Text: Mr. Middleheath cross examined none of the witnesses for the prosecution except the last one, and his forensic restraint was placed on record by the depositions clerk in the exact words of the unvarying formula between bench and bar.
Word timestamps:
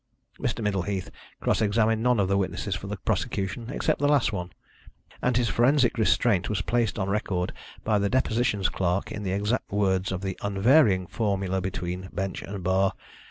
Mr. 0.39 0.63
Middleheath 0.63 1.11
cross 1.41 1.61
examined 1.61 2.01
none 2.01 2.19
of 2.19 2.27
the 2.27 2.35
witnesses 2.35 2.73
for 2.73 2.87
the 2.87 2.97
prosecution 2.97 3.69
except 3.69 3.99
the 3.99 4.07
last 4.07 4.33
one, 4.33 4.51
and 5.21 5.37
his 5.37 5.47
forensic 5.47 5.95
restraint 5.99 6.49
was 6.49 6.63
placed 6.63 6.97
on 6.97 7.07
record 7.07 7.53
by 7.83 7.99
the 7.99 8.09
depositions 8.09 8.67
clerk 8.67 9.11
in 9.11 9.21
the 9.21 9.31
exact 9.31 9.71
words 9.71 10.11
of 10.11 10.21
the 10.21 10.39
unvarying 10.41 11.05
formula 11.05 11.61
between 11.61 12.09
bench 12.13 12.41
and 12.41 12.63
bar. 12.63 12.93